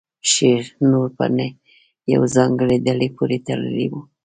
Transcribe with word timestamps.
شعر 0.31 0.63
نور 0.91 1.07
په 1.17 1.25
یوې 2.11 2.27
ځانګړې 2.37 2.77
ډلې 2.87 3.07
پورې 3.17 3.37
تړلی 3.47 3.87
نه 3.93 3.97
و 3.99 4.01